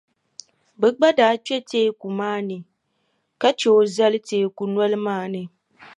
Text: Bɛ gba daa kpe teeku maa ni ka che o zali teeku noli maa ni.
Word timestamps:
Bɛ 0.79 0.87
gba 0.97 1.07
daa 1.17 1.35
kpe 1.45 1.57
teeku 1.69 2.07
maa 2.19 2.39
ni 2.47 2.57
ka 3.41 3.49
che 3.59 3.67
o 3.77 3.81
zali 3.95 4.19
teeku 4.29 4.63
noli 4.73 4.97
maa 5.05 5.25
ni. 5.33 5.41